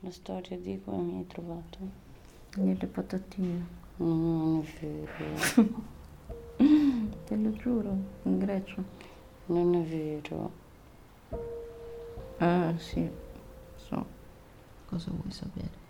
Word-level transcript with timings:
La 0.00 0.10
storia 0.10 0.58
di 0.58 0.80
come 0.82 1.02
mi 1.02 1.18
hai 1.18 1.26
trovato? 1.26 1.78
Nelle 2.56 2.86
patatine. 2.86 3.66
No, 3.96 4.06
non 4.06 4.60
è 4.60 4.80
vero. 4.80 5.82
Te 7.26 7.36
lo 7.36 7.52
giuro, 7.52 7.96
in 8.22 8.38
Grecia. 8.38 8.82
Non 9.46 9.74
è 9.74 9.82
vero. 9.82 10.52
Ah, 12.38 12.74
sì. 12.78 13.08
So. 13.76 14.06
Cosa 14.86 15.10
vuoi 15.10 15.30
sapere? 15.32 15.82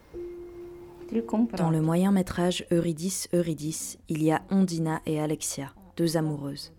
Dans 1.56 1.70
le 1.70 1.80
moyen 1.80 2.10
métrage 2.10 2.66
Eurydice, 2.70 3.28
Eurydice, 3.32 3.98
il 4.08 4.22
y 4.22 4.32
a 4.32 4.42
Ondina 4.50 5.00
et 5.06 5.20
Alexia, 5.20 5.72
deux 5.96 6.16
amoureuses. 6.16 6.72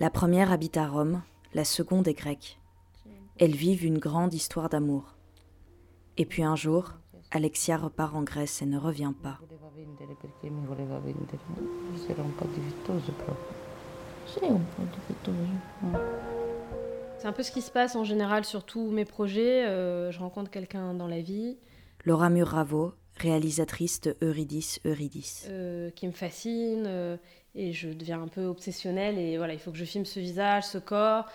La 0.00 0.08
première 0.08 0.52
habite 0.52 0.78
à 0.78 0.86
Rome, 0.88 1.22
la 1.52 1.64
seconde 1.64 2.08
est 2.08 2.14
grecque. 2.14 2.58
Elles 3.38 3.54
vivent 3.54 3.84
une 3.84 3.98
grande 3.98 4.32
histoire 4.32 4.70
d'amour. 4.70 5.15
Et 6.18 6.24
puis 6.24 6.42
un 6.42 6.56
jour, 6.56 6.92
Alexia 7.30 7.76
repart 7.76 8.14
en 8.14 8.22
Grèce 8.22 8.62
et 8.62 8.66
ne 8.66 8.78
revient 8.78 9.12
pas. 9.22 9.38
C'est 17.18 17.26
un 17.26 17.32
peu 17.32 17.42
ce 17.42 17.50
qui 17.50 17.62
se 17.62 17.70
passe 17.70 17.96
en 17.96 18.04
général 18.04 18.44
sur 18.44 18.64
tous 18.64 18.90
mes 18.90 19.04
projets. 19.04 19.66
Euh, 19.66 20.10
je 20.10 20.18
rencontre 20.18 20.50
quelqu'un 20.50 20.94
dans 20.94 21.06
la 21.06 21.20
vie. 21.20 21.58
Laura 22.04 22.30
Muravo, 22.30 22.94
réalisatrice 23.18 24.00
de 24.00 24.16
Eurydice, 24.22 24.80
Eurydice. 24.86 25.46
Euh, 25.50 25.90
qui 25.90 26.06
me 26.06 26.12
fascine 26.12 26.84
euh, 26.86 27.16
et 27.54 27.72
je 27.72 27.88
deviens 27.88 28.22
un 28.22 28.28
peu 28.28 28.46
obsessionnelle 28.46 29.18
et 29.18 29.36
voilà, 29.36 29.52
il 29.52 29.58
faut 29.58 29.70
que 29.70 29.78
je 29.78 29.84
filme 29.84 30.04
ce 30.04 30.20
visage, 30.20 30.64
ce 30.64 30.78
corps. 30.78 31.26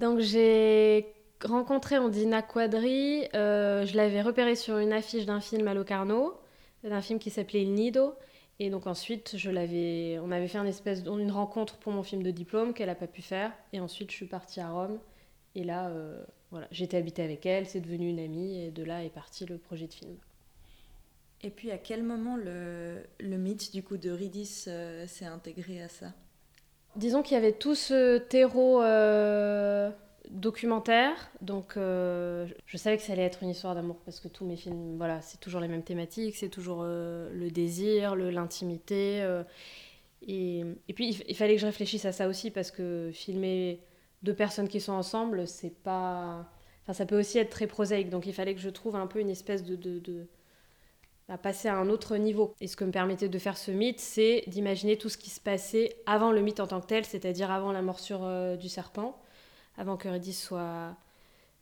Donc 0.00 0.20
j'ai 0.20 1.06
rencontré 1.44 1.98
Ondina 1.98 2.42
Quadri, 2.42 3.28
euh, 3.34 3.84
je 3.86 3.96
l'avais 3.96 4.22
repéré 4.22 4.54
sur 4.56 4.78
une 4.78 4.92
affiche 4.92 5.26
d'un 5.26 5.40
film 5.40 5.68
à 5.68 5.74
Locarno, 5.74 6.34
d'un 6.84 7.00
film 7.00 7.18
qui 7.18 7.30
s'appelait 7.30 7.62
Il 7.62 7.74
Nido. 7.74 8.14
Et 8.58 8.70
donc 8.70 8.86
ensuite, 8.86 9.36
je 9.36 9.50
l'avais, 9.50 10.18
on 10.22 10.30
avait 10.30 10.48
fait 10.48 10.58
une 10.58 10.66
espèce, 10.66 11.02
une 11.04 11.30
rencontre 11.30 11.78
pour 11.78 11.92
mon 11.92 12.02
film 12.02 12.22
de 12.22 12.30
diplôme 12.30 12.74
qu'elle 12.74 12.88
n'a 12.88 12.94
pas 12.94 13.06
pu 13.06 13.22
faire. 13.22 13.52
Et 13.72 13.80
ensuite, 13.80 14.10
je 14.10 14.16
suis 14.16 14.26
partie 14.26 14.60
à 14.60 14.70
Rome. 14.70 14.98
Et 15.54 15.64
là, 15.64 15.90
voilà, 16.50 16.68
j'étais 16.70 16.96
habitée 16.96 17.22
avec 17.22 17.44
elle, 17.44 17.66
c'est 17.66 17.80
devenu 17.80 18.08
une 18.08 18.20
amie. 18.20 18.62
Et 18.62 18.70
de 18.70 18.84
là 18.84 19.04
est 19.04 19.10
parti 19.10 19.46
le 19.46 19.58
projet 19.58 19.86
de 19.86 19.94
film. 19.94 20.16
Et 21.42 21.50
puis 21.50 21.72
à 21.72 21.78
quel 21.78 22.02
moment 22.02 22.36
le, 22.36 23.02
le 23.18 23.36
mythe 23.36 23.72
du 23.72 23.82
coup 23.82 23.96
de 23.96 24.10
Ridis 24.10 24.66
euh, 24.68 25.06
s'est 25.08 25.26
intégré 25.26 25.82
à 25.82 25.88
ça? 25.88 26.12
Disons 26.94 27.22
qu'il 27.22 27.34
y 27.34 27.38
avait 27.38 27.52
tout 27.52 27.74
ce 27.74 28.18
terreau 28.18 28.82
euh, 28.82 29.90
documentaire, 30.42 31.30
donc 31.40 31.76
euh, 31.76 32.46
je 32.66 32.76
savais 32.76 32.96
que 32.98 33.02
ça 33.02 33.12
allait 33.14 33.22
être 33.22 33.42
une 33.42 33.48
histoire 33.48 33.74
d'amour 33.74 33.96
parce 34.04 34.20
que 34.20 34.28
tous 34.28 34.44
mes 34.44 34.56
films, 34.56 34.96
voilà, 34.98 35.22
c'est 35.22 35.38
toujours 35.38 35.60
les 35.60 35.68
mêmes 35.68 35.84
thématiques, 35.84 36.36
c'est 36.36 36.50
toujours 36.50 36.84
le 36.84 37.48
désir, 37.50 38.14
l'intimité. 38.16 39.24
Et, 40.26 40.64
et, 40.88 40.92
puis 40.92 41.16
il, 41.28 41.36
fallait 41.36 41.54
que 41.54 41.60
je 41.60 41.66
réfléchisse 41.66 42.04
à 42.04 42.12
ça 42.12 42.28
aussi 42.28 42.50
parce 42.50 42.70
que 42.70 43.10
filmer 43.12 43.80
deux 44.22 44.34
personnes 44.34 44.68
qui 44.68 44.80
sont 44.80 44.92
ensemble, 44.92 45.46
c'est 45.46 45.82
pas. 45.82 46.46
Enfin, 46.82 46.92
ça 46.92 47.06
peut 47.06 47.18
aussi 47.18 47.38
être 47.38 47.50
très 47.50 47.66
prosaïque, 47.66 48.10
donc 48.10 48.26
il 48.26 48.32
fallait 48.32 48.54
que 48.54 48.60
je 48.60 48.70
trouve 48.70 48.96
un 48.96 49.06
peu 49.06 49.20
une 49.20 49.30
espèce 49.30 49.64
de, 49.64 49.76
de, 49.76 49.98
de 49.98 50.26
à 51.28 51.38
passer 51.38 51.68
à 51.68 51.76
un 51.76 51.88
autre 51.88 52.16
niveau. 52.16 52.54
Et 52.60 52.66
ce 52.66 52.76
que 52.76 52.84
me 52.84 52.90
permettait 52.90 53.28
de 53.28 53.38
faire 53.38 53.56
ce 53.56 53.70
mythe, 53.70 54.00
c'est 54.00 54.44
d'imaginer 54.48 54.98
tout 54.98 55.08
ce 55.08 55.16
qui 55.16 55.30
se 55.30 55.40
passait 55.40 55.96
avant 56.06 56.30
le 56.30 56.40
mythe 56.40 56.60
en 56.60 56.66
tant 56.66 56.80
que 56.80 56.86
tel, 56.86 57.04
c'est-à-dire 57.04 57.50
avant 57.50 57.72
la 57.72 57.82
morsure 57.82 58.24
euh, 58.24 58.56
du 58.56 58.68
serpent, 58.68 59.20
avant 59.76 59.96
que 59.96 60.08
soit, 60.32 60.96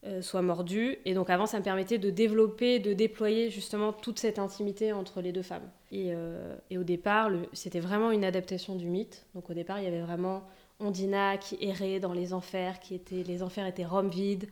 euh, 0.05 0.23
soit 0.23 0.43
mordu. 0.43 0.99
Et 1.05 1.15
donc 1.15 1.31
avant, 1.31 1.47
ça 1.47 1.59
me 1.59 1.65
permettait 1.65 1.99
de 1.99 2.11
développer, 2.11 2.79
de 2.79 2.93
déployer 2.93 3.51
justement 3.51 3.93
toute 3.93 4.19
cette 4.19 4.39
intimité 4.39 4.93
entre 4.93 5.21
les 5.21 5.33
deux 5.33 5.43
femmes. 5.43 5.69
Et, 5.93 6.11
euh, 6.11 6.57
au 6.77 6.85
départ, 6.85 7.31
c'était 7.53 7.81
vraiment 7.81 8.11
une 8.11 8.25
adaptation 8.25 8.77
du 8.77 8.87
mythe. 8.87 9.27
Donc 9.35 9.51
au 9.51 9.55
départ, 9.55 9.79
il 9.79 9.85
y 9.85 9.89
avait 9.89 10.03
vraiment 10.03 10.45
Ondina 10.81 11.37
qui 11.37 11.59
errait 11.61 12.01
dans 12.01 12.13
les 12.13 12.33
enfers, 12.33 12.81
qui 12.81 12.95
était, 12.95 13.23
les 13.23 13.43
enfers 13.43 13.67
étaient 13.67 13.85
Rome 13.85 14.09
vide. 14.09 14.49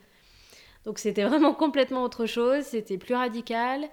Donc 0.85 0.99
c'était 0.99 1.25
vraiment 1.25 1.55
complètement 1.55 2.03
autre 2.03 2.27
chose, 2.27 2.65
c'était 2.65 2.99
plus 2.99 3.15
radical. 3.15 3.89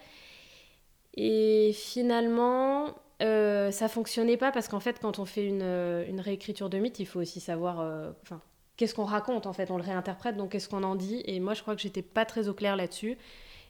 Et 1.15 1.71
finalement, 1.73 2.93
euh, 3.21 3.71
ça 3.71 3.87
fonctionnait 3.87 4.37
pas 4.37 4.51
parce 4.51 4.67
qu'en 4.67 4.79
fait, 4.79 4.99
quand 4.99 5.19
on 5.19 5.25
fait 5.25 5.45
une, 5.45 5.61
euh, 5.61 6.05
réécriture 6.19 6.69
de 6.69 6.77
mythe, 6.77 6.99
il 6.99 7.05
faut 7.05 7.19
aussi 7.19 7.39
savoir, 7.39 7.79
euh, 7.79 8.11
enfin, 8.23 8.41
qu'est-ce 8.77 8.95
qu'on 8.95 9.05
raconte 9.05 9.45
en 9.45 9.53
fait, 9.53 9.71
on 9.71 9.77
le 9.77 9.83
réinterprète, 9.83 10.37
donc 10.37 10.51
qu'est-ce 10.51 10.69
qu'on 10.69 10.83
en 10.83 10.95
dit. 10.95 11.21
Et 11.25 11.39
moi, 11.39 11.53
je 11.53 11.61
crois 11.61 11.75
que 11.75 11.81
j'étais 11.81 12.01
pas 12.01 12.25
très 12.25 12.47
au 12.47 12.53
clair 12.53 12.75
là-dessus. 12.75 13.17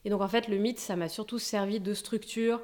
Et 0.03 0.09
donc 0.09 0.21
en 0.21 0.27
fait, 0.27 0.47
le 0.47 0.57
mythe, 0.57 0.79
ça 0.79 0.95
m'a 0.95 1.09
surtout 1.09 1.39
servi 1.39 1.79
de 1.79 1.93
structure 1.93 2.61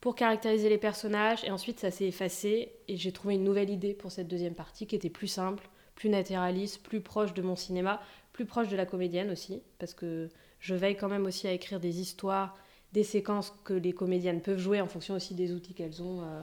pour 0.00 0.14
caractériser 0.14 0.68
les 0.68 0.78
personnages. 0.78 1.44
Et 1.44 1.50
ensuite, 1.50 1.80
ça 1.80 1.90
s'est 1.90 2.06
effacé 2.06 2.72
et 2.88 2.96
j'ai 2.96 3.12
trouvé 3.12 3.34
une 3.34 3.44
nouvelle 3.44 3.70
idée 3.70 3.94
pour 3.94 4.12
cette 4.12 4.28
deuxième 4.28 4.54
partie 4.54 4.86
qui 4.86 4.96
était 4.96 5.10
plus 5.10 5.28
simple, 5.28 5.68
plus 5.94 6.08
naturaliste, 6.08 6.82
plus 6.82 7.00
proche 7.00 7.34
de 7.34 7.42
mon 7.42 7.56
cinéma, 7.56 8.00
plus 8.32 8.46
proche 8.46 8.68
de 8.68 8.76
la 8.76 8.86
comédienne 8.86 9.30
aussi, 9.30 9.62
parce 9.78 9.94
que 9.94 10.28
je 10.60 10.74
veille 10.74 10.96
quand 10.96 11.08
même 11.08 11.26
aussi 11.26 11.48
à 11.48 11.52
écrire 11.52 11.80
des 11.80 12.00
histoires 12.00 12.56
des 12.92 13.04
séquences 13.04 13.52
que 13.64 13.74
les 13.74 13.92
comédiennes 13.92 14.40
peuvent 14.40 14.58
jouer 14.58 14.80
en 14.80 14.86
fonction 14.86 15.14
aussi 15.14 15.34
des 15.34 15.52
outils 15.52 15.74
qu'elles 15.74 16.02
ont. 16.02 16.22
Euh, 16.22 16.42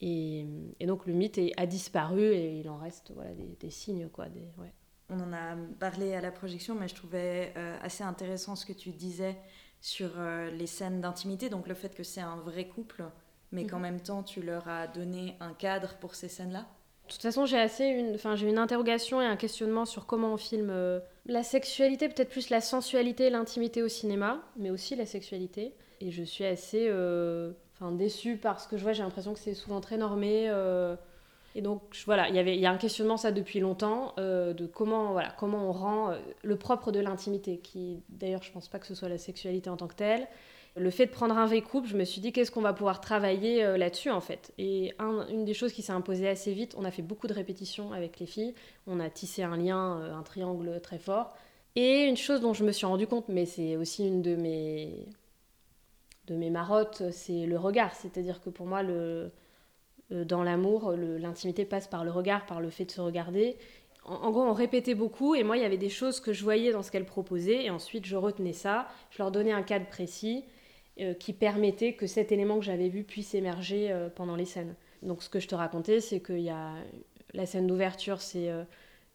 et, 0.00 0.46
donc 0.86 1.06
le 1.06 1.12
mythe 1.12 1.40
a 1.56 1.66
disparu 1.66 2.22
et 2.22 2.60
il 2.60 2.68
en 2.68 2.76
reste 2.76 3.12
voilà, 3.14 3.30
des, 3.34 3.70
signes. 3.70 4.08
Quoi, 4.08 4.28
des, 4.28 4.48
ouais. 4.58 4.72
On 5.08 5.20
en 5.20 5.32
a 5.32 5.56
parlé 5.78 6.14
à 6.14 6.20
la 6.20 6.30
projection, 6.30 6.74
mais 6.74 6.88
je 6.88 6.94
trouvais 6.94 7.52
euh, 7.56 7.78
assez 7.82 8.04
intéressant 8.04 8.56
ce 8.56 8.66
que 8.66 8.72
tu 8.72 8.90
disais 8.90 9.36
sur 9.80 10.10
euh, 10.16 10.50
les 10.50 10.66
scènes 10.66 11.00
d'intimité, 11.00 11.48
donc 11.48 11.68
le 11.68 11.74
fait 11.74 11.94
que 11.94 12.02
c'est 12.02 12.20
un 12.20 12.36
vrai 12.36 12.66
couple, 12.66 13.04
mais 13.52 13.66
qu'en 13.66 13.76
mhm. 13.76 13.82
même 13.82 14.00
temps 14.00 14.22
tu 14.22 14.42
leur 14.42 14.68
as 14.68 14.88
donné 14.88 15.36
un 15.40 15.52
cadre 15.52 15.94
pour 16.00 16.14
ces 16.14 16.28
scènes-là. 16.28 16.66
De 17.06 17.12
toute 17.12 17.22
façon, 17.22 17.46
j'ai 17.46 17.60
assez 17.60 17.84
une, 17.84 18.16
enfin, 18.16 18.34
j'ai 18.34 18.48
une 18.48 18.58
interrogation 18.58 19.22
et 19.22 19.26
un 19.26 19.36
questionnement 19.36 19.84
sur 19.84 20.06
comment 20.06 20.32
on 20.32 20.36
filme 20.36 20.70
euh, 20.70 20.98
la 21.26 21.44
sexualité, 21.44 22.08
peut-être 22.08 22.30
plus 22.30 22.50
la 22.50 22.60
sensualité, 22.60 23.30
l'intimité 23.30 23.84
au 23.84 23.88
cinéma, 23.88 24.42
mais 24.56 24.70
aussi 24.70 24.96
la 24.96 25.06
sexualité. 25.06 25.72
Et 26.00 26.10
je 26.10 26.24
suis 26.24 26.44
assez, 26.44 26.88
enfin, 27.80 27.92
déçue 27.92 28.36
parce 28.36 28.66
que 28.66 28.76
je 28.76 28.82
vois, 28.82 28.92
j'ai 28.92 29.02
l'impression 29.02 29.32
que 29.32 29.38
c'est 29.38 29.54
souvent 29.54 29.80
très 29.80 29.96
normé. 29.96 30.48
Euh, 30.48 30.96
et 31.54 31.62
donc 31.62 31.82
voilà, 32.04 32.28
il 32.28 32.34
y 32.34 32.38
avait, 32.38 32.54
il 32.54 32.60
y 32.60 32.66
a 32.66 32.70
un 32.70 32.76
questionnement 32.76 33.16
ça 33.16 33.32
depuis 33.32 33.60
longtemps 33.60 34.14
de 34.18 34.66
comment, 34.66 35.12
voilà, 35.12 35.32
comment 35.38 35.70
on 35.70 35.72
rend 35.72 36.14
le 36.42 36.56
propre 36.56 36.92
de 36.92 37.00
l'intimité, 37.00 37.58
qui 37.58 38.02
d'ailleurs, 38.10 38.42
je 38.42 38.52
pense 38.52 38.68
pas 38.68 38.78
que 38.78 38.86
ce 38.86 38.94
soit 38.94 39.08
la 39.08 39.16
sexualité 39.16 39.70
en 39.70 39.76
tant 39.78 39.86
que 39.86 39.94
telle 39.94 40.28
le 40.76 40.90
fait 40.90 41.06
de 41.06 41.10
prendre 41.10 41.36
un 41.36 41.46
vrai 41.46 41.62
couple, 41.62 41.88
je 41.88 41.96
me 41.96 42.04
suis 42.04 42.20
dit 42.20 42.32
qu'est-ce 42.32 42.50
qu'on 42.50 42.60
va 42.60 42.74
pouvoir 42.74 43.00
travailler 43.00 43.64
euh, 43.64 43.78
là-dessus 43.78 44.10
en 44.10 44.20
fait? 44.20 44.52
Et 44.58 44.94
une 45.30 45.44
des 45.44 45.54
choses 45.54 45.72
qui 45.72 45.82
s'est 45.82 45.92
imposée 45.92 46.28
assez 46.28 46.52
vite, 46.52 46.74
on 46.76 46.84
a 46.84 46.90
fait 46.90 47.02
beaucoup 47.02 47.26
de 47.26 47.32
répétitions 47.32 47.92
avec 47.92 48.20
les 48.20 48.26
filles, 48.26 48.54
on 48.86 49.00
a 49.00 49.08
tissé 49.08 49.42
un 49.42 49.56
lien, 49.56 50.00
euh, 50.00 50.14
un 50.14 50.22
triangle 50.22 50.80
très 50.82 50.98
fort. 50.98 51.34
Et 51.76 52.04
une 52.04 52.16
chose 52.16 52.40
dont 52.40 52.54
je 52.54 52.64
me 52.64 52.72
suis 52.72 52.86
rendu 52.86 53.06
compte, 53.06 53.28
mais 53.28 53.44
c'est 53.44 53.76
aussi 53.76 54.06
une 54.06 54.22
de 54.22 54.34
mes, 54.34 55.06
de 56.26 56.34
mes 56.34 56.50
marottes, 56.50 57.10
c'est 57.10 57.46
le 57.46 57.58
regard. 57.58 57.94
C'est-à-dire 57.94 58.40
que 58.40 58.50
pour 58.50 58.66
moi, 58.66 58.82
le, 58.82 59.30
euh, 60.12 60.24
dans 60.24 60.42
l'amour, 60.42 60.92
l'intimité 60.92 61.64
passe 61.64 61.88
par 61.88 62.04
le 62.04 62.10
regard, 62.10 62.46
par 62.46 62.60
le 62.60 62.70
fait 62.70 62.84
de 62.84 62.90
se 62.90 63.00
regarder. 63.00 63.56
En, 64.04 64.30
gros, 64.30 64.42
on 64.42 64.52
répétait 64.52 64.94
beaucoup 64.94 65.34
et 65.34 65.42
moi, 65.42 65.56
il 65.56 65.62
y 65.62 65.66
avait 65.66 65.76
des 65.76 65.88
choses 65.88 66.20
que 66.20 66.32
je 66.32 66.44
voyais 66.44 66.70
dans 66.70 66.82
ce 66.82 66.92
qu'elle 66.92 67.06
proposait 67.06 67.64
et 67.64 67.70
ensuite 67.70 68.06
je 68.06 68.14
retenais 68.14 68.52
ça, 68.52 68.86
je 69.10 69.18
leur 69.18 69.32
donnais 69.32 69.50
un 69.50 69.64
cadre 69.64 69.86
précis 69.86 70.44
euh, 71.00 71.12
qui 71.12 71.32
permettait 71.32 71.94
que 71.94 72.06
cet 72.06 72.30
élément 72.30 72.60
que 72.60 72.64
j'avais 72.64 72.88
vu 72.88 73.02
puisse 73.02 73.34
émerger 73.34 73.90
euh, 73.90 74.08
pendant 74.08 74.36
les 74.36 74.44
scènes. 74.44 74.76
Donc 75.02 75.24
ce 75.24 75.28
que 75.28 75.40
je 75.40 75.48
te 75.48 75.56
racontais, 75.56 75.98
c'est 75.98 76.20
qu'il 76.20 76.40
y 76.40 76.50
a 76.50 76.74
la 77.34 77.46
scène 77.46 77.66
d'ouverture, 77.66 78.20
c'est 78.20 78.48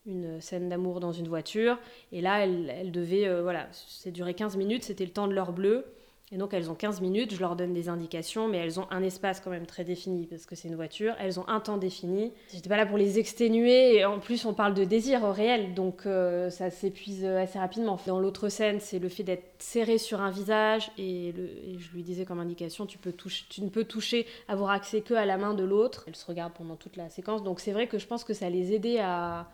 une 0.06 0.42
scène 0.42 0.68
d'amour 0.68 1.00
dans 1.00 1.14
une 1.14 1.28
voiture, 1.28 1.80
et 2.12 2.22
là, 2.22 2.44
elle, 2.44 2.70
elle 2.70 2.92
devait, 2.92 3.42
voilà, 3.42 3.68
c'est 3.72 4.12
duré 4.12 4.34
15 4.36 4.58
minutes, 4.58 4.84
c'était 4.84 5.06
le 5.06 5.12
temps 5.12 5.28
de 5.28 5.34
l'heure 5.34 5.54
bleue, 5.54 5.86
et 6.32 6.38
donc 6.38 6.54
elles 6.54 6.72
ont 6.72 6.76
15 6.76 7.02
minutes, 7.02 7.34
je 7.34 7.40
leur 7.40 7.56
donne 7.56 7.74
des 7.74 7.90
indications, 7.90 8.48
mais 8.48 8.58
elles 8.58 8.80
ont 8.80 8.88
un 8.90 9.04
espace 9.04 9.42
quand 9.42 9.50
même 9.50 9.66
très 9.66 9.84
défini 9.84 10.28
parce 10.28 10.46
que 10.46 10.56
c'est 10.56 10.70
une 10.70 10.76
voiture. 10.76 11.14
Elles 11.20 11.40
ont 11.40 11.48
un 11.50 11.60
temps 11.60 11.78
défini. 11.78 12.32
J'étais 12.54 12.70
pas 12.70 12.78
là 12.78 12.86
pour 12.86 12.98
les 12.98 13.20
exténuer 13.20 13.96
et 13.96 14.06
en 14.06 14.20
plus 14.20 14.46
on 14.46 14.54
parle 14.54 14.74
de 14.74 14.86
désir 14.86 15.24
réel, 15.24 15.74
donc 15.74 16.06
euh, 16.06 16.50
ça 16.50 16.70
s'épuise 16.70 17.26
assez 17.26 17.60
rapidement. 17.60 18.00
Dans 18.08 18.20
l'autre 18.20 18.48
scène, 18.48 18.80
c'est 18.80 19.00
le 19.00 19.10
fait 19.10 19.24
d'être 19.24 19.56
serré 19.60 19.98
sur 19.98 20.22
un 20.22 20.32
visage 20.32 20.92
et, 20.98 21.34
je 21.78 21.92
lui 21.92 22.04
disais 22.04 22.26
comme 22.26 22.40
indication, 22.40 22.86
tu, 22.86 22.98
peux 22.98 23.12
toucher, 23.12 23.46
tu 23.50 23.62
ne 23.62 23.70
peux 23.70 23.84
toucher, 23.84 24.26
avoir 24.48 24.72
accès 24.72 25.02
que 25.02 25.14
à 25.14 25.26
la 25.26 25.38
main 25.38 25.54
de 25.54 25.64
l'autre. 25.64 26.06
Elles 26.08 26.16
se 26.16 26.26
regardent 26.26 26.54
pendant 26.54 26.76
toute 26.76 26.96
la 26.96 27.10
séquence, 27.10 27.44
donc 27.44 27.60
c'est 27.60 27.72
vrai 27.74 27.88
que 27.88 27.98
je 27.98 28.08
pense 28.08 28.24
que 28.24 28.34
ça 28.34 28.50
les 28.50 28.74
aidait 28.74 29.00
à 29.00 29.50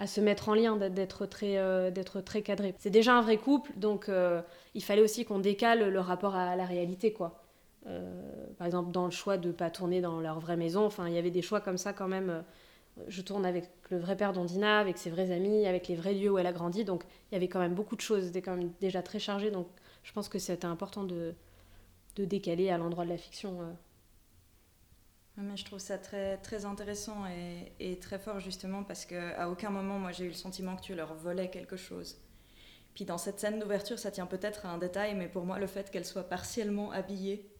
à 0.00 0.06
se 0.06 0.22
mettre 0.22 0.48
en 0.48 0.54
lien, 0.54 0.76
d'être 0.76 1.26
très, 1.26 1.58
euh, 1.58 1.90
très 2.24 2.40
cadré. 2.40 2.74
C'est 2.78 2.88
déjà 2.88 3.14
un 3.14 3.20
vrai 3.20 3.36
couple, 3.36 3.70
donc 3.76 4.08
euh, 4.08 4.40
il 4.74 4.82
fallait 4.82 5.02
aussi 5.02 5.26
qu'on 5.26 5.38
décale 5.38 5.90
le 5.90 6.00
rapport 6.00 6.34
à 6.34 6.56
la 6.56 6.64
réalité, 6.64 7.12
quoi. 7.12 7.42
Euh, 7.86 8.46
par 8.56 8.66
exemple, 8.66 8.92
dans 8.92 9.04
le 9.04 9.10
choix 9.10 9.36
de 9.36 9.48
ne 9.48 9.52
pas 9.52 9.68
tourner 9.68 10.00
dans 10.00 10.18
leur 10.18 10.40
vraie 10.40 10.56
maison, 10.56 10.86
enfin, 10.86 11.06
il 11.06 11.14
y 11.14 11.18
avait 11.18 11.30
des 11.30 11.42
choix 11.42 11.60
comme 11.60 11.76
ça 11.76 11.92
quand 11.92 12.08
même. 12.08 12.42
je 13.08 13.20
tourne 13.20 13.44
avec 13.44 13.68
le 13.90 13.98
vrai 13.98 14.16
père 14.16 14.32
d'Ondina, 14.32 14.78
avec 14.78 14.96
ses 14.96 15.10
vrais 15.10 15.30
amis, 15.32 15.66
avec 15.66 15.86
les 15.88 15.96
vrais 15.96 16.14
lieux 16.14 16.30
où 16.30 16.38
elle 16.38 16.46
a 16.46 16.52
grandi. 16.52 16.84
Donc 16.84 17.04
il 17.30 17.34
y 17.34 17.36
avait 17.36 17.48
quand 17.48 17.60
même 17.60 17.74
beaucoup 17.74 17.96
de 17.96 18.00
choses. 18.00 18.24
C'était 18.24 18.42
quand 18.42 18.56
même 18.56 18.72
déjà 18.80 19.02
très 19.02 19.18
chargé. 19.18 19.50
Donc 19.50 19.68
je 20.02 20.12
pense 20.12 20.30
que 20.30 20.38
c'était 20.38 20.66
important 20.66 21.04
de, 21.04 21.34
de 22.16 22.24
décaler 22.24 22.70
à 22.70 22.78
l'endroit 22.78 23.04
de 23.04 23.10
la 23.10 23.18
fiction. 23.18 23.58
Mais 25.36 25.56
je 25.56 25.64
trouve 25.64 25.78
ça 25.78 25.96
très, 25.96 26.36
très 26.38 26.64
intéressant 26.66 27.26
et, 27.26 27.72
et 27.80 27.98
très 27.98 28.18
fort 28.18 28.40
justement 28.40 28.84
parce 28.84 29.06
qu'à 29.06 29.48
aucun 29.48 29.70
moment 29.70 29.98
moi 29.98 30.12
j'ai 30.12 30.26
eu 30.26 30.28
le 30.28 30.34
sentiment 30.34 30.76
que 30.76 30.82
tu 30.82 30.94
leur 30.94 31.14
volais 31.14 31.48
quelque 31.48 31.76
chose. 31.76 32.18
Puis 32.94 33.04
dans 33.04 33.18
cette 33.18 33.40
scène 33.40 33.58
d'ouverture, 33.58 33.98
ça 33.98 34.10
tient 34.10 34.26
peut-être 34.26 34.66
à 34.66 34.70
un 34.70 34.78
détail, 34.78 35.14
mais 35.14 35.28
pour 35.28 35.46
moi 35.46 35.58
le 35.58 35.66
fait 35.66 35.90
qu'elle 35.90 36.04
soit 36.04 36.28
partiellement 36.28 36.90
habillée 36.92 37.50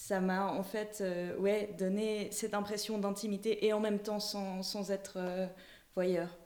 ça 0.00 0.20
m'a 0.20 0.46
en 0.46 0.62
fait 0.62 0.98
euh, 1.02 1.36
ouais, 1.36 1.74
donné 1.78 2.30
cette 2.32 2.54
impression 2.54 2.98
d'intimité 2.98 3.66
et 3.66 3.74
en 3.74 3.80
même 3.80 3.98
temps 3.98 4.18
sans, 4.18 4.62
sans 4.62 4.90
être 4.90 5.14
euh, 5.16 5.46
voyeur. 5.94 6.38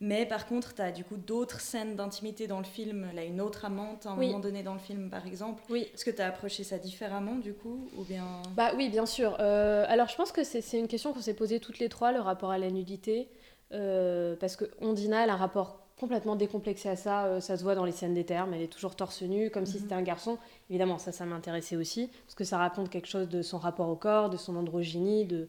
Mais 0.00 0.26
par 0.26 0.46
contre, 0.46 0.74
tu 0.74 0.82
as 0.82 0.92
du 0.92 1.04
coup 1.04 1.16
d'autres 1.16 1.60
scènes 1.60 1.94
d'intimité 1.96 2.46
dans 2.46 2.58
le 2.58 2.64
film. 2.64 3.08
Là, 3.14 3.24
une 3.24 3.40
autre 3.40 3.64
amante 3.64 4.06
à 4.06 4.10
un 4.10 4.16
moment 4.16 4.40
donné 4.40 4.62
dans 4.62 4.74
le 4.74 4.80
film, 4.80 5.08
par 5.08 5.26
exemple. 5.26 5.62
Oui. 5.70 5.88
Est-ce 5.94 6.04
que 6.04 6.10
tu 6.10 6.20
as 6.20 6.26
approché 6.26 6.64
ça 6.64 6.78
différemment, 6.78 7.36
du 7.36 7.54
coup 7.54 7.88
ou 7.96 8.02
bien... 8.04 8.42
Bah 8.56 8.72
oui, 8.76 8.88
bien 8.88 9.06
sûr. 9.06 9.36
Euh, 9.40 9.84
alors, 9.88 10.08
je 10.08 10.16
pense 10.16 10.32
que 10.32 10.44
c'est 10.44 10.78
une 10.78 10.88
question 10.88 11.12
qu'on 11.12 11.20
s'est 11.20 11.34
posée 11.34 11.60
toutes 11.60 11.78
les 11.78 11.88
trois, 11.88 12.12
le 12.12 12.20
rapport 12.20 12.50
à 12.50 12.58
la 12.58 12.70
nudité. 12.70 13.28
parce 13.70 14.56
que 14.56 14.64
Ondina, 14.80 15.24
elle 15.24 15.30
a 15.30 15.34
un 15.34 15.36
rapport 15.36 15.84
complètement 15.98 16.36
décomplexé 16.36 16.88
à 16.88 16.96
ça. 16.96 17.26
Euh, 17.26 17.40
ça 17.40 17.56
se 17.56 17.62
voit 17.62 17.74
dans 17.74 17.84
les 17.84 17.92
scènes 17.92 18.14
des 18.14 18.24
termes. 18.24 18.54
Elle 18.54 18.62
est 18.62 18.72
toujours 18.72 18.96
torse 18.96 19.22
nu, 19.22 19.50
comme 19.50 19.66
si 19.66 19.76
mhm. 19.76 19.82
c'était 19.82 19.94
un 19.94 20.02
garçon. 20.02 20.38
Évidemment, 20.70 20.98
ça, 20.98 21.12
ça 21.12 21.24
m'intéressait 21.24 21.76
aussi, 21.76 22.10
parce 22.26 22.34
que 22.34 22.44
ça 22.44 22.58
raconte 22.58 22.90
quelque 22.90 23.08
chose 23.08 23.28
de 23.28 23.42
son 23.42 23.58
rapport 23.58 23.88
au 23.88 23.96
corps, 23.96 24.30
de 24.30 24.36
son 24.36 24.56
androgynie, 24.56 25.24
de, 25.24 25.48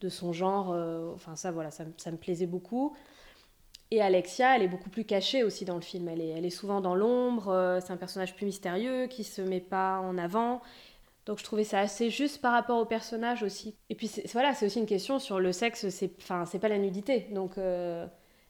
de 0.00 0.08
son 0.08 0.32
genre. 0.32 0.72
Euh, 0.72 1.12
enfin, 1.14 1.36
ça, 1.36 1.50
voilà, 1.50 1.70
ça, 1.70 1.84
ça, 1.96 2.10
me 2.10 2.16
plaisait 2.16 2.46
beaucoup. 2.46 2.94
Et 3.90 4.02
Alexia, 4.02 4.56
elle 4.56 4.62
est 4.62 4.68
beaucoup 4.68 4.90
plus 4.90 5.04
cachée 5.04 5.42
aussi 5.42 5.64
dans 5.64 5.76
le 5.76 5.80
film. 5.80 6.08
Elle 6.08 6.20
est, 6.20 6.28
elle 6.28 6.44
est 6.44 6.50
souvent 6.50 6.80
dans 6.80 6.94
l'ombre. 6.94 7.48
Euh, 7.48 7.80
c'est 7.80 7.92
un 7.92 7.96
personnage 7.96 8.34
plus 8.34 8.46
mystérieux 8.46 9.06
qui 9.06 9.24
se 9.24 9.40
met 9.40 9.60
pas 9.60 9.98
en 10.00 10.18
avant. 10.18 10.60
Donc 11.24 11.38
je 11.38 11.44
trouvais 11.44 11.64
ça 11.64 11.80
assez 11.80 12.10
juste 12.10 12.40
par 12.40 12.52
rapport 12.52 12.78
au 12.78 12.86
personnage 12.86 13.42
aussi. 13.42 13.74
Et 13.90 13.94
puis 13.94 14.10
voilà, 14.32 14.54
c'est 14.54 14.66
aussi 14.66 14.78
une 14.78 14.86
question 14.86 15.18
sur 15.18 15.40
le 15.40 15.52
sexe. 15.52 15.88
C'est, 15.88 16.12
enfin, 16.18 16.44
c'est 16.46 16.58
pas 16.58 16.68
la 16.68 16.78
nudité. 16.78 17.28
Donc 17.32 17.56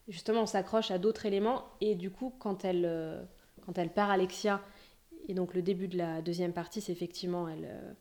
justement, 0.08 0.42
on 0.42 0.46
s'accroche 0.46 0.90
à 0.90 0.98
d'autres 0.98 1.26
éléments. 1.26 1.64
Et 1.80 1.94
du 1.94 2.10
coup, 2.10 2.34
quand 2.38 2.64
elle, 2.64 2.84
euh, 2.84 3.22
quand 3.64 3.78
elle 3.78 3.90
part 3.90 4.10
Alexia, 4.10 4.60
et 5.28 5.34
donc 5.34 5.54
le 5.54 5.62
début 5.62 5.88
de 5.88 5.98
la 5.98 6.22
deuxième 6.22 6.52
partie, 6.52 6.80
c'est 6.80 6.92
effectivement, 6.92 7.48
elle, 7.48 7.66
euh, 7.70 7.92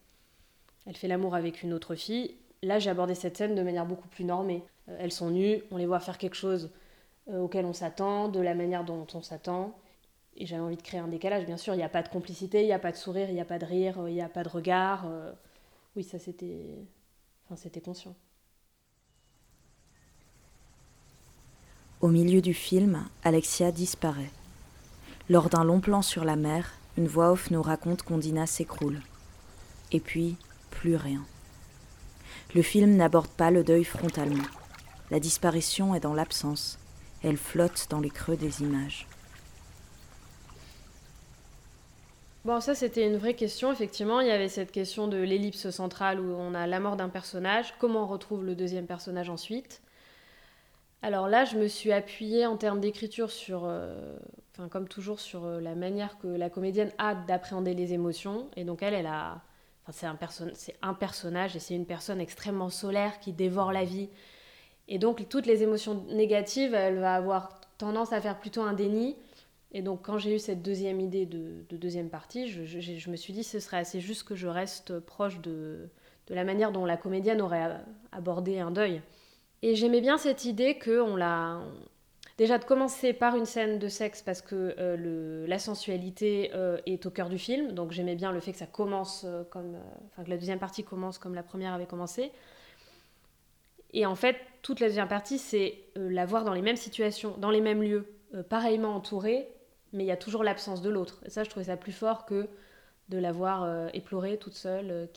elle 0.86 0.96
fait 0.96 1.08
l'amour 1.08 1.36
avec 1.36 1.62
une 1.62 1.74
autre 1.74 1.96
fille. 1.96 2.36
Là, 2.64 2.80
j'ai 2.80 2.90
abordé 2.90 3.14
cette 3.14 3.38
scène 3.38 3.54
de 3.54 3.62
manière 3.62 3.86
beaucoup 3.86 4.08
plus 4.08 4.24
normée. 4.24 4.64
Euh, 4.90 4.98
elles 5.00 5.12
sont 5.12 5.30
nues, 5.30 5.62
on 5.72 5.78
les 5.78 5.86
voit 5.86 6.00
faire 6.00 6.18
quelque 6.18 6.36
chose 6.36 6.72
auquel 7.34 7.66
on 7.66 7.74
s'attend, 7.74 8.30
de 8.30 8.40
la 8.40 8.56
manière 8.56 8.84
dont 8.84 9.08
on 9.14 9.22
s'attend. 9.22 9.78
Et 10.36 10.46
j'avais 10.46 10.62
envie 10.62 10.78
de 10.78 10.82
créer 10.82 11.00
un 11.00 11.08
décalage. 11.08 11.46
Bien 11.46 11.58
sûr, 11.58 11.74
il 11.74 11.78
n'y 11.78 11.84
a 11.84 11.90
pas 11.90 12.04
de 12.04 12.10
complicité, 12.10 12.62
il 12.62 12.68
n'y 12.68 12.74
a 12.74 12.80
pas 12.80 12.92
de 12.92 12.98
sourire, 12.98 13.30
il 13.30 13.34
n'y 13.34 13.42
a 13.42 13.46
pas 13.46 13.60
de 13.60 13.66
rire, 13.66 13.96
il 14.08 14.14
n'y 14.14 14.22
a 14.22 14.30
pas 14.30 14.44
de 14.44 14.50
regard. 14.50 15.06
oui, 15.96 16.04
ça, 16.04 16.20
c'était... 16.20 16.78
Enfin, 17.46 17.56
c'était 17.56 17.82
conscient. 17.82 18.14
Au 22.00 22.10
milieu 22.10 22.42
du 22.42 22.54
film, 22.54 23.08
Alexia 23.24 23.72
disparaît. 23.72 24.30
Lors 25.30 25.50
d'un 25.50 25.64
long 25.64 25.80
plan 25.80 26.04
sur 26.04 26.26
la 26.26 26.36
mer, 26.36 26.74
une 26.96 27.08
voix 27.08 27.32
off 27.32 27.50
nous 27.50 27.62
raconte 27.62 28.04
qu'Ondina 28.04 28.46
s'écroule. 28.46 29.02
Et 29.92 30.00
puis, 30.00 30.36
plus 30.70 30.96
rien. 30.96 31.26
Le 32.54 32.62
film 32.62 32.96
n'aborde 32.96 33.30
pas 33.30 33.50
le 33.50 33.64
deuil 33.64 33.84
frontalement. 33.84 34.46
La 35.10 35.20
disparition 35.20 35.96
est 35.96 36.00
dans 36.00 36.14
l'absence. 36.14 36.78
Elle 37.28 37.36
flotte 37.36 37.88
dans 37.90 38.00
les 38.00 38.10
creux 38.10 38.38
des 38.38 38.62
images. 38.62 39.06
Bon, 42.46 42.62
ça 42.62 42.74
c'était 42.74 43.06
une 43.06 43.18
vraie 43.18 43.34
question, 43.34 43.70
effectivement. 43.70 44.22
Il 44.22 44.28
y 44.28 44.32
avait 44.32 44.48
cette 44.48 44.72
question 44.72 45.10
de 45.10 45.18
l'ellipse 45.18 45.70
centrale 45.70 46.22
où 46.22 46.32
on 46.32 46.54
a 46.54 46.68
la 46.68 46.80
mort 46.80 46.96
d'un 46.96 47.10
personnage. 47.10 47.74
Comment 47.80 48.04
on 48.04 48.08
retrouve 48.08 48.46
le 48.46 48.56
deuxième 48.56 48.86
personnage 48.86 49.30
ensuite? 49.30 49.82
Alors 51.02 51.28
là, 51.28 51.44
je 51.44 51.58
me 51.58 51.68
suis 51.68 51.92
appuyée 51.92 52.46
en 52.46 52.56
termes 52.56 52.80
d'écriture 52.80 53.30
sur, 53.30 53.64
euh, 53.66 54.16
enfin 54.54 54.70
comme 54.70 54.88
toujours, 54.88 55.20
sur 55.20 55.44
euh, 55.44 55.60
la 55.60 55.76
manière 55.76 56.18
que 56.20 56.28
la 56.28 56.50
comédienne 56.50 56.94
a 56.98 57.14
d'appréhender 57.14 57.74
les 57.74 57.92
émotions. 57.92 58.48
Et 58.56 58.64
donc 58.64 58.82
elle, 58.82 58.94
elle 58.94 59.08
a, 59.08 59.42
c'est 59.92 60.06
un, 60.06 60.18
un 60.82 60.94
personnage 60.94 61.58
et 61.58 61.60
c'est 61.60 61.76
une 61.76 61.86
personne 61.86 62.22
extrêmement 62.22 62.70
solaire 62.70 63.20
qui 63.20 63.34
dévore 63.34 63.74
la 63.74 63.84
vie. 63.84 64.08
Et 64.88 65.00
donc 65.00 65.28
toutes 65.30 65.46
les 65.46 65.64
émotions 65.64 66.06
négatives, 66.10 66.74
elle 66.74 67.00
va 67.00 67.16
avoir 67.16 67.60
tendance 67.78 68.14
à 68.14 68.22
faire 68.22 68.40
plutôt 68.40 68.62
un 68.62 68.74
déni. 68.74 69.16
Et 69.72 69.82
donc 69.82 70.02
quand 70.04 70.18
j'ai 70.18 70.36
eu 70.36 70.40
cette 70.40 70.62
deuxième 70.62 71.00
idée 71.00 71.26
de, 71.26 71.64
deuxième 71.72 72.10
partie, 72.10 72.48
je, 72.48 73.10
me 73.10 73.16
suis 73.16 73.34
dit 73.34 73.44
ce 73.44 73.60
serait 73.60 73.78
assez 73.78 74.00
juste 74.00 74.24
que 74.24 74.36
je 74.36 74.48
reste 74.48 75.00
proche 75.00 75.40
de, 75.42 75.90
de 76.28 76.36
la 76.36 76.44
manière 76.44 76.72
dont 76.72 76.86
la 76.86 76.98
comédienne 76.98 77.42
aurait 77.42 77.82
abordé 78.12 78.60
un 78.60 78.72
deuil. 78.72 79.02
Et 79.62 79.76
j'aimais 79.76 80.02
bien 80.02 80.18
cette 80.18 80.46
idée 80.46 80.78
que 80.78 81.02
on 81.02 81.16
l'a. 81.16 81.60
Déjà 82.38 82.60
de 82.60 82.66
commencer 82.66 83.14
par 83.14 83.36
une 83.36 83.46
scène 83.46 83.80
de 83.80 83.88
sexe 83.88 84.22
parce 84.22 84.44
que 84.44 84.76
euh, 84.78 85.48
la 85.48 85.58
sensualité 85.58 86.52
euh, 86.54 86.78
est 86.86 87.08
au 87.08 87.10
cœur 87.10 87.30
du 87.30 87.40
film, 87.40 87.72
donc 87.72 87.92
j'aimais 87.92 88.14
bien 88.14 88.32
le 88.32 88.40
fait 88.40 88.52
que 88.52 88.60
ça 88.60 88.68
commence 88.68 89.24
euh, 89.26 89.44
comme, 89.50 89.76
enfin 90.12 90.24
que 90.24 90.30
la 90.30 90.38
deuxième 90.38 90.60
partie 90.60 90.84
commence 90.84 91.18
comme 91.18 91.34
la 91.34 91.42
première 91.42 91.74
avait 91.74 91.88
commencé. 91.88 92.32
Et 93.98 94.06
en 94.06 94.14
fait, 94.14 94.38
toute 94.62 94.80
la 94.80 94.90
deuxième 94.90 95.08
partie, 95.08 95.40
c'est 95.40 95.80
la 95.96 96.28
voir 96.28 96.44
dans 96.44 96.54
les 96.54 96.62
mêmes 96.62 96.78
situations, 96.78 97.34
dans 97.40 97.50
les 97.50 97.62
mêmes 97.62 97.82
lieux, 97.82 98.06
pareillement 98.48 98.96
entourée, 98.96 99.48
mais 99.92 100.04
il 100.04 100.08
y 100.08 100.12
a 100.12 100.18
toujours 100.18 100.44
l'absence 100.44 100.84
de 100.84 100.92
l'autre. 100.92 101.20
Et 101.26 101.32
ça, 101.32 101.44
je 101.44 101.50
trouvais 101.50 101.66
ça 101.66 101.78
plus 101.78 101.92
fort 101.92 102.28
que 102.28 102.48
de 103.10 103.18
la 103.18 103.32
voir 103.32 103.90
éplorée 103.96 104.38
toute 104.38 104.54
seule, 104.54 105.10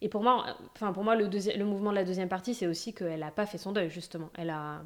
et 0.00 0.08
pour 0.08 0.22
moi, 0.22 0.56
enfin 0.74 0.94
pour 0.94 1.04
moi 1.04 1.14
le, 1.16 1.26
le 1.26 1.64
mouvement 1.66 1.90
de 1.90 1.96
la 1.96 2.04
deuxième 2.04 2.30
partie, 2.30 2.54
c'est 2.54 2.66
aussi 2.66 2.94
qu'elle 2.94 3.20
n'a 3.20 3.30
pas 3.30 3.44
fait 3.44 3.58
son 3.58 3.72
deuil, 3.72 3.90
justement. 3.90 4.30
Elle 4.38 4.48
a... 4.48 4.82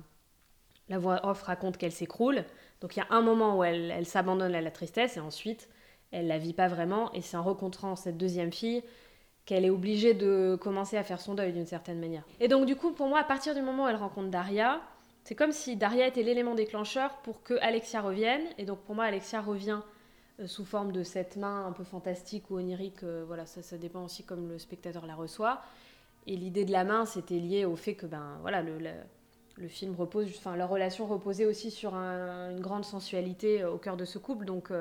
La 0.88 0.98
voix 0.98 1.20
off 1.24 1.42
raconte 1.42 1.78
qu'elle 1.78 1.92
s'écroule. 1.92 2.44
Donc 2.80 2.96
il 2.96 2.98
y 2.98 3.02
a 3.02 3.06
un 3.10 3.22
moment 3.22 3.56
où 3.56 3.64
elle, 3.64 3.92
elle 3.92 4.06
s'abandonne 4.06 4.54
à 4.54 4.60
la 4.60 4.70
tristesse 4.72 5.16
et 5.16 5.20
ensuite, 5.20 5.70
elle 6.10 6.26
la 6.26 6.38
vit 6.38 6.52
pas 6.52 6.68
vraiment. 6.68 7.12
Et 7.12 7.22
c'est 7.22 7.36
en 7.36 7.44
rencontrant 7.44 7.94
cette 7.96 8.18
deuxième 8.18 8.52
fille 8.52 8.82
qu'elle 9.46 9.64
est 9.64 9.70
obligée 9.70 10.14
de 10.14 10.56
commencer 10.60 10.96
à 10.96 11.02
faire 11.02 11.20
son 11.20 11.34
deuil 11.34 11.52
d'une 11.52 11.66
certaine 11.66 12.00
manière. 12.00 12.24
Et 12.40 12.48
donc 12.48 12.66
du 12.66 12.76
coup, 12.76 12.92
pour 12.92 13.08
moi, 13.08 13.20
à 13.20 13.24
partir 13.24 13.54
du 13.54 13.62
moment 13.62 13.84
où 13.84 13.88
elle 13.88 13.96
rencontre 13.96 14.28
Daria, 14.28 14.80
c'est 15.24 15.34
comme 15.34 15.52
si 15.52 15.76
Daria 15.76 16.06
était 16.06 16.22
l'élément 16.22 16.54
déclencheur 16.54 17.16
pour 17.22 17.42
que 17.42 17.54
Alexia 17.62 18.00
revienne. 18.00 18.42
Et 18.58 18.64
donc 18.64 18.80
pour 18.80 18.94
moi, 18.94 19.04
Alexia 19.04 19.40
revient 19.40 19.80
euh, 20.40 20.46
sous 20.46 20.64
forme 20.64 20.92
de 20.92 21.02
cette 21.02 21.36
main 21.36 21.66
un 21.66 21.72
peu 21.72 21.84
fantastique 21.84 22.50
ou 22.50 22.56
onirique. 22.56 23.02
Euh, 23.02 23.24
voilà, 23.26 23.46
ça, 23.46 23.78
dépend 23.78 24.04
aussi 24.04 24.24
comme 24.24 24.48
le 24.48 24.58
spectateur 24.58 25.06
la 25.06 25.14
reçoit. 25.14 25.62
Et 26.26 26.36
l'idée 26.36 26.64
de 26.64 26.72
la 26.72 26.84
main, 26.84 27.06
c'était 27.06 27.38
lié 27.38 27.64
au 27.64 27.76
fait 27.76 27.94
que 27.94 28.06
ben, 28.06 28.38
voilà, 28.40 28.62
le, 28.62 28.78
le, 29.56 29.68
film 29.68 29.94
repose, 29.94 30.26
enfin, 30.38 30.56
leur 30.56 30.70
relation 30.70 31.06
reposait 31.06 31.46
aussi 31.46 31.70
sur 31.70 31.94
une 31.94 32.60
grande 32.60 32.84
sensualité 32.84 33.62
euh, 33.62 33.72
au 33.72 33.78
cœur 33.78 33.96
de 33.96 34.04
ce 34.04 34.18
couple. 34.18 34.44
Donc, 34.44 34.72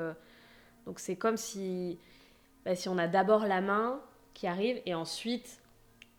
donc 0.84 1.00
c'est 1.00 1.16
comme 1.16 1.38
si, 1.38 1.98
ben, 2.66 2.74
si 2.74 2.88
on 2.90 2.98
a 2.98 3.08
d'abord 3.08 3.46
la 3.46 3.62
main 3.62 4.00
qui 4.34 4.46
arrive 4.46 4.80
et 4.84 4.94
ensuite 4.94 5.60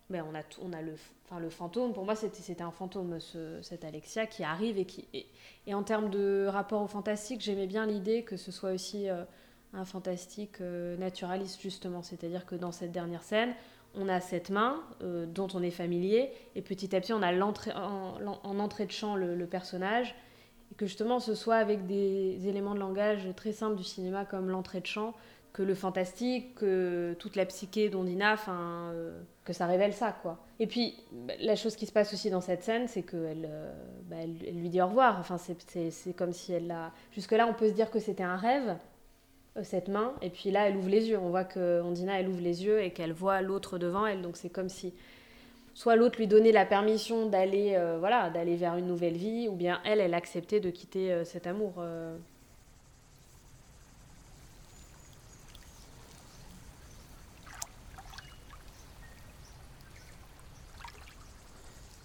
ben, 0.09 0.23
on, 0.29 0.35
a 0.35 0.41
on 0.61 0.73
a 0.73 0.81
le, 0.81 0.93
enfin, 1.25 1.39
le 1.39 1.49
fantôme. 1.49 1.93
Pour 1.93 2.05
moi, 2.05 2.15
c'était 2.15 2.61
un 2.61 2.71
fantôme, 2.71 3.19
ce, 3.19 3.61
cette 3.61 3.83
Alexia, 3.83 4.27
qui 4.27 4.43
arrive 4.43 4.77
et 4.77 4.85
qui. 4.85 5.07
Et, 5.67 5.73
en 5.73 5.83
termes 5.83 6.09
de 6.09 6.47
rapport 6.47 6.81
au 6.81 6.87
fantastique, 6.87 7.41
j'aimais 7.41 7.67
bien 7.67 7.85
l'idée 7.85 8.23
que 8.23 8.37
ce 8.37 8.51
soit 8.51 8.71
aussi 8.71 9.09
euh, 9.09 9.23
un 9.73 9.83
fantastique 9.83 10.61
euh, 10.61 10.95
naturaliste, 10.97 11.59
justement. 11.59 12.03
C'est-à-dire 12.03 12.45
que 12.45 12.55
dans 12.55 12.71
cette 12.71 12.91
dernière 12.91 13.23
scène, 13.23 13.53
on 13.95 14.07
a 14.07 14.19
cette 14.19 14.49
main 14.51 14.83
euh, 15.01 15.25
dont 15.25 15.47
on 15.53 15.63
est 15.63 15.71
familier, 15.71 16.31
et 16.53 16.61
petit 16.61 16.95
à 16.95 17.01
petit, 17.01 17.13
on 17.13 17.23
a 17.23 17.33
en, 17.33 17.53
en, 18.43 18.59
entrée 18.59 18.85
de 18.85 18.91
champ 18.91 19.15
le, 19.15 19.35
le, 19.35 19.47
personnage, 19.47 20.13
et 20.71 20.75
que 20.75 20.85
justement, 20.85 21.19
ce 21.19 21.33
soit 21.33 21.55
avec 21.55 21.87
des 21.87 22.47
éléments 22.47 22.75
de 22.75 22.79
langage 22.79 23.27
très 23.35 23.53
simples 23.53 23.75
du 23.75 23.83
cinéma 23.83 24.25
comme 24.25 24.49
l'entrée 24.49 24.81
de 24.81 24.85
champ, 24.85 25.15
que 25.55 25.63
le 25.63 25.73
fantastique, 25.73 26.55
que 26.55 27.15
toute 27.17 27.37
la 27.37 27.45
psyché 27.45 27.87
d'Ondina, 27.87 28.33
enfin, 28.33 28.91
euh, 28.93 29.17
que 29.45 29.53
ça 29.53 29.65
révèle 29.67 29.93
ça, 29.93 30.13
quoi. 30.21 30.37
Et 30.59 30.67
puis, 30.67 30.95
bah, 31.13 31.33
la 31.39 31.55
chose 31.55 31.77
qui 31.77 31.85
se 31.85 31.93
passe 31.93 32.13
aussi 32.13 32.29
dans 32.29 32.41
cette 32.41 32.61
scène, 32.61 32.89
c'est 32.89 33.03
qu'elle 33.03 33.47
euh, 33.49 33.71
bah, 34.09 34.17
elle, 34.21 34.53
lui 34.53 34.67
dit 34.67 34.81
au 34.81 34.87
revoir. 34.87 35.17
Enfin, 35.17 35.37
c'est 35.37 36.13
comme 36.13 36.33
si 36.33 36.51
elle. 36.51 36.75
Jusque-là, 37.13 37.47
on 37.47 37.53
peut 37.53 37.69
se 37.69 37.73
dire 37.73 37.89
que 37.89 37.99
c'était 37.99 38.21
un 38.23 38.35
rêve, 38.35 38.75
euh, 39.55 39.63
cette 39.63 39.87
main, 39.87 40.13
et 40.21 40.29
puis 40.29 40.51
là, 40.51 40.67
elle 40.67 40.75
ouvre 40.75 40.89
les 40.89 41.07
yeux. 41.07 41.19
On 41.19 41.29
voit 41.29 41.45
que 41.45 41.81
Ondina, 41.81 42.19
elle 42.19 42.27
ouvre 42.27 42.41
les 42.41 42.65
yeux 42.65 42.83
et 42.83 42.91
qu'elle 42.91 43.13
voit 43.13 43.41
l'autre 43.41 43.77
devant 43.77 44.05
elle, 44.05 44.21
donc 44.21 44.35
c'est 44.35 44.49
comme 44.49 44.67
si 44.67 44.93
soit 45.73 45.95
l'autre 45.95 46.17
lui 46.19 46.27
donnait 46.27 46.51
la 46.53 46.65
permission 46.65 47.27
d'aller 47.27 47.77
voilà 47.99 48.29
d'aller 48.29 48.55
vers 48.55 48.77
une 48.77 48.87
nouvelle 48.87 49.17
vie 49.17 49.49
ou 49.49 49.55
bien 49.55 49.81
elle 49.83 49.99
elle 49.99 50.13
acceptait 50.13 50.61
de 50.61 50.69
quitter 50.69 51.25
cet 51.25 51.47
amour 51.47 51.83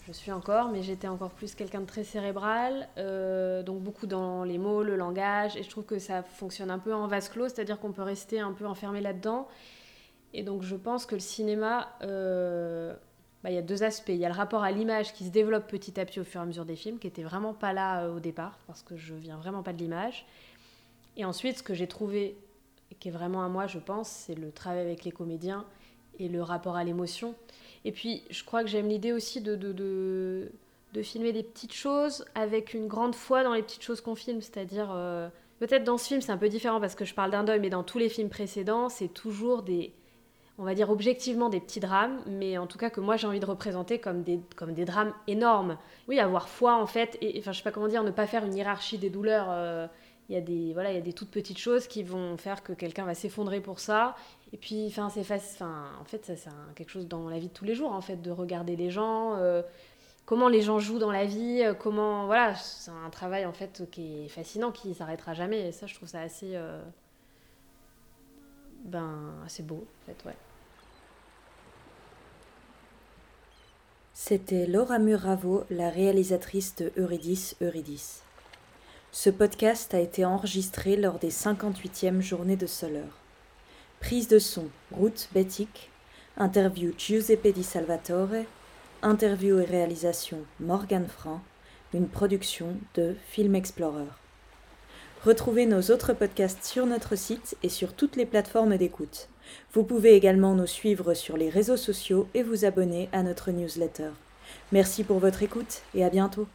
je 0.06 0.12
suis 0.12 0.32
encore, 0.32 0.68
mais 0.68 0.82
j'étais 0.82 1.08
encore 1.08 1.30
plus 1.30 1.54
quelqu'un 1.54 1.80
de 1.80 1.86
très 1.86 2.04
cérébral, 2.04 2.88
euh, 2.98 3.62
donc 3.62 3.80
beaucoup 3.80 4.06
dans 4.06 4.44
les 4.44 4.58
mots, 4.58 4.82
le 4.82 4.96
langage, 4.96 5.56
et 5.56 5.62
je 5.62 5.70
trouve 5.70 5.84
que 5.84 5.98
ça 5.98 6.22
fonctionne 6.22 6.70
un 6.70 6.78
peu 6.78 6.94
en 6.94 7.06
vase 7.06 7.28
clos, 7.28 7.48
c'est-à-dire 7.48 7.78
qu'on 7.78 7.92
peut 7.92 8.02
rester 8.02 8.40
un 8.40 8.52
peu 8.52 8.66
enfermé 8.66 9.00
là-dedans. 9.00 9.48
Et 10.32 10.42
donc 10.42 10.62
je 10.62 10.76
pense 10.76 11.06
que 11.06 11.14
le 11.14 11.20
cinéma, 11.20 11.88
euh, 12.02 12.94
bah, 13.42 13.50
il 13.50 13.54
y 13.54 13.58
a 13.58 13.62
deux 13.62 13.82
aspects. 13.82 14.10
Il 14.10 14.16
y 14.16 14.24
a 14.24 14.28
le 14.28 14.34
rapport 14.34 14.62
à 14.62 14.70
l'image 14.70 15.12
qui 15.12 15.24
se 15.24 15.30
développe 15.30 15.66
petit 15.66 15.98
à 16.00 16.04
petit 16.04 16.20
au 16.20 16.24
fur 16.24 16.40
et 16.40 16.44
à 16.44 16.46
mesure 16.46 16.64
des 16.64 16.76
films, 16.76 16.98
qui 16.98 17.06
n'était 17.06 17.22
vraiment 17.22 17.54
pas 17.54 17.72
là 17.72 18.04
euh, 18.04 18.16
au 18.16 18.20
départ, 18.20 18.58
parce 18.66 18.82
que 18.82 18.96
je 18.96 19.14
viens 19.14 19.36
vraiment 19.36 19.62
pas 19.62 19.72
de 19.72 19.78
l'image. 19.78 20.26
Et 21.16 21.24
ensuite, 21.24 21.58
ce 21.58 21.62
que 21.62 21.74
j'ai 21.74 21.88
trouvé, 21.88 22.36
qui 22.98 23.08
est 23.08 23.12
vraiment 23.12 23.42
à 23.44 23.48
moi, 23.48 23.66
je 23.66 23.78
pense, 23.78 24.08
c'est 24.08 24.34
le 24.34 24.52
travail 24.52 24.80
avec 24.80 25.04
les 25.04 25.12
comédiens 25.12 25.64
et 26.18 26.28
le 26.28 26.42
rapport 26.42 26.76
à 26.76 26.84
l'émotion. 26.84 27.34
Et 27.84 27.92
puis, 27.92 28.22
je 28.30 28.44
crois 28.44 28.62
que 28.62 28.68
j'aime 28.68 28.88
l'idée 28.88 29.12
aussi 29.12 29.40
de, 29.40 29.56
de, 29.56 29.72
de, 29.72 31.02
filmer 31.02 31.32
des 31.32 31.42
petites 31.42 31.72
choses 31.72 32.24
avec 32.34 32.74
une 32.74 32.88
grande 32.88 33.14
foi 33.14 33.42
dans 33.42 33.54
les 33.54 33.62
petites 33.62 33.82
choses 33.82 34.00
qu'on 34.00 34.14
filme. 34.14 34.42
C'est-à-dire, 34.42 34.90
euh, 34.92 35.28
peut-être 35.60 35.84
dans 35.84 35.96
ce 35.96 36.08
film, 36.08 36.20
c'est 36.20 36.32
un 36.32 36.36
peu 36.36 36.48
différent 36.48 36.80
parce 36.80 36.94
que 36.94 37.04
je 37.04 37.14
parle 37.14 37.30
d'un 37.30 37.44
deuil, 37.44 37.60
mais 37.60 37.70
dans 37.70 37.82
tous 37.82 37.98
les 37.98 38.08
films 38.08 38.28
précédents, 38.28 38.88
c'est 38.88 39.08
toujours 39.08 39.62
des, 39.62 39.94
on 40.60 40.64
va 40.64 40.74
dire 40.74 40.90
objectivement 40.90 41.48
des 41.48 41.58
petits 41.58 41.80
drames, 41.80 42.20
mais 42.26 42.58
en 42.58 42.66
tout 42.66 42.76
cas 42.76 42.90
que 42.90 43.00
moi 43.00 43.16
j'ai 43.16 43.26
envie 43.26 43.40
de 43.40 43.46
représenter 43.46 43.98
comme 43.98 44.22
des, 44.22 44.40
comme 44.56 44.74
des 44.74 44.84
drames 44.84 45.14
énormes. 45.26 45.78
Oui, 46.06 46.20
avoir 46.20 46.50
foi 46.50 46.76
en 46.76 46.86
fait, 46.86 47.16
et 47.22 47.38
enfin 47.38 47.52
je 47.52 47.58
sais 47.58 47.64
pas 47.64 47.70
comment 47.70 47.88
dire, 47.88 48.02
ne 48.02 48.10
pas 48.10 48.26
faire 48.26 48.44
une 48.44 48.54
hiérarchie 48.54 48.98
des 48.98 49.08
douleurs. 49.08 49.46
Euh, 49.48 49.86
il 50.28 50.34
y 50.34 50.36
a 50.36 50.42
des 50.42 50.74
voilà, 50.74 50.92
il 50.92 50.94
y 50.94 50.98
a 50.98 51.02
des 51.02 51.14
toutes 51.14 51.30
petites 51.30 51.58
choses 51.58 51.88
qui 51.88 52.02
vont 52.02 52.36
faire 52.36 52.62
que 52.62 52.74
quelqu'un 52.74 53.06
va 53.06 53.14
s'effondrer 53.14 53.60
pour 53.60 53.80
ça. 53.80 54.14
Et 54.52 54.56
puis, 54.56 54.90
c'est 54.92 55.00
en 55.00 55.10
fait, 55.10 56.24
c'est 56.24 56.50
quelque 56.74 56.90
chose 56.90 57.06
dans 57.06 57.28
la 57.28 57.38
vie 57.38 57.48
de 57.48 57.52
tous 57.52 57.64
les 57.64 57.74
jours, 57.74 57.92
en 57.92 58.00
fait, 58.00 58.16
de 58.16 58.30
regarder 58.30 58.74
les 58.74 58.90
gens, 58.90 59.36
euh, 59.36 59.62
comment 60.26 60.48
les 60.48 60.62
gens 60.62 60.80
jouent 60.80 60.98
dans 60.98 61.12
la 61.12 61.24
vie, 61.24 61.62
euh, 61.62 61.72
comment, 61.74 62.26
voilà, 62.26 62.54
c'est 62.56 62.90
un 62.90 63.10
travail 63.10 63.46
en 63.46 63.52
fait 63.52 63.88
qui 63.90 64.24
est 64.24 64.28
fascinant, 64.28 64.72
qui 64.72 64.94
s'arrêtera 64.94 65.34
jamais. 65.34 65.68
Et 65.68 65.72
ça, 65.72 65.86
je 65.86 65.94
trouve 65.94 66.08
ça 66.08 66.20
assez, 66.20 66.56
euh, 66.56 66.82
ben, 68.84 69.34
beau, 69.60 69.86
en 70.02 70.06
fait, 70.06 70.24
ouais. 70.26 70.36
C'était 74.12 74.66
Laura 74.66 74.98
Muravo, 74.98 75.64
la 75.70 75.90
réalisatrice 75.90 76.74
de 76.76 76.92
Eurydice 76.98 77.56
Eurydice. 77.62 78.22
Ce 79.12 79.30
podcast 79.30 79.94
a 79.94 80.00
été 80.00 80.24
enregistré 80.24 80.96
lors 80.96 81.18
des 81.18 81.30
58e 81.30 82.20
journées 82.20 82.56
de 82.56 82.66
Soler. 82.66 83.06
Prise 84.00 84.28
de 84.28 84.38
son 84.38 84.64
Ruth 84.92 85.28
Bettic, 85.34 85.90
interview 86.36 86.92
Giuseppe 86.96 87.52
Di 87.52 87.62
Salvatore, 87.62 88.44
interview 89.02 89.60
et 89.60 89.64
réalisation 89.64 90.38
Morgan 90.58 91.06
Franc, 91.06 91.42
une 91.92 92.08
production 92.08 92.76
de 92.94 93.14
Film 93.28 93.54
Explorer. 93.54 94.08
Retrouvez 95.22 95.66
nos 95.66 95.82
autres 95.92 96.14
podcasts 96.14 96.64
sur 96.64 96.86
notre 96.86 97.14
site 97.14 97.56
et 97.62 97.68
sur 97.68 97.92
toutes 97.92 98.16
les 98.16 98.26
plateformes 98.26 98.78
d'écoute. 98.78 99.28
Vous 99.74 99.84
pouvez 99.84 100.14
également 100.14 100.54
nous 100.54 100.66
suivre 100.66 101.12
sur 101.12 101.36
les 101.36 101.50
réseaux 101.50 101.76
sociaux 101.76 102.26
et 102.34 102.42
vous 102.42 102.64
abonner 102.64 103.10
à 103.12 103.22
notre 103.22 103.50
newsletter. 103.50 104.10
Merci 104.72 105.04
pour 105.04 105.18
votre 105.18 105.42
écoute 105.42 105.82
et 105.94 106.04
à 106.04 106.10
bientôt. 106.10 106.48